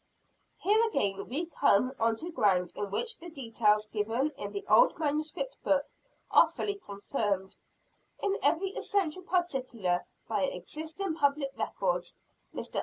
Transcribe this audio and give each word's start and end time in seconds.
Here 0.57 0.83
again 0.87 1.27
we 1.29 1.45
come 1.45 1.93
on 1.99 2.15
to 2.15 2.31
ground 2.31 2.73
in 2.75 2.89
which 2.89 3.19
the 3.19 3.29
details 3.29 3.87
given 3.87 4.31
in 4.31 4.51
the 4.51 4.65
old 4.67 4.97
manuscript 4.97 5.61
book, 5.63 5.85
are 6.31 6.47
fully 6.47 6.73
confirmed, 6.73 7.55
in 8.17 8.35
every 8.41 8.69
essential 8.71 9.21
particular 9.21 10.07
by 10.27 10.45
existing 10.45 11.13
public 11.13 11.51
records. 11.55 12.17
Mr. 12.51 12.79